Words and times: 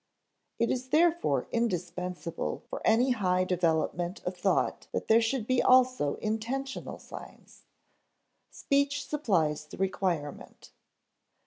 ]It 0.57 0.71
is 0.71 0.89
therefore 0.89 1.47
indispensable 1.51 2.63
for 2.71 2.81
any 2.83 3.11
high 3.11 3.43
development 3.43 4.19
of 4.25 4.35
thought 4.35 4.87
that 4.93 5.07
there 5.07 5.21
should 5.21 5.45
be 5.45 5.61
also 5.61 6.15
intentional 6.15 6.97
signs. 6.97 7.65
Speech 8.49 9.07
supplies 9.07 9.67
the 9.67 9.77
requirement. 9.77 10.71